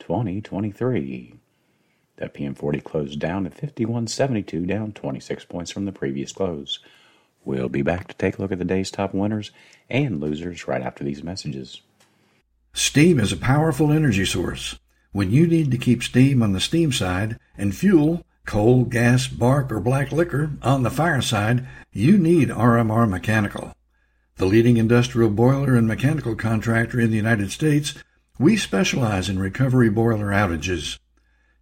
[0.00, 1.34] 2023.
[2.16, 6.80] The PM40 closed down at 51.72, down 26 points from the previous close.
[7.44, 9.50] We'll be back to take a look at the day's top winners
[9.88, 11.80] and losers right after these messages.
[12.72, 14.78] Steam is a powerful energy source.
[15.12, 19.72] When you need to keep steam on the steam side and fuel, coal, gas, bark,
[19.72, 23.72] or black liquor on the fire side, you need RMR Mechanical.
[24.36, 27.94] The leading industrial boiler and mechanical contractor in the United States,
[28.40, 30.98] we specialize in recovery boiler outages.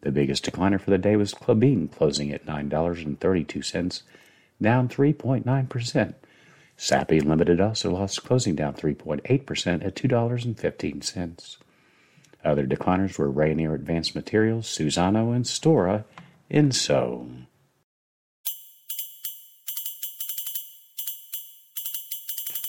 [0.03, 4.03] The biggest decliner for the day was Klabin, closing at $9.32,
[4.60, 6.15] down 3.9%.
[6.76, 11.56] Sappi Limited also lost closing down 3.8% at $2.15.
[12.44, 16.04] Other decliners were Rayonier Advanced Materials, Suzano, and Stora
[16.50, 17.47] Enso.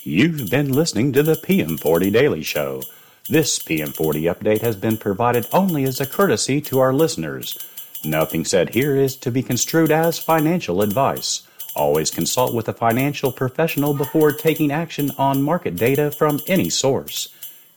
[0.04, 2.82] You've been listening to the PM40 Daily Show.
[3.30, 7.60] This PM40 update has been provided only as a courtesy to our listeners.
[8.06, 11.47] Nothing said here is to be construed as financial advice.
[11.78, 17.30] Always consult with a financial professional before taking action on market data from any source.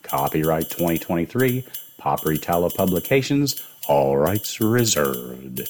[0.03, 1.65] Copyright 2023,
[2.00, 5.69] Paperitalo Publications, all rights reserved.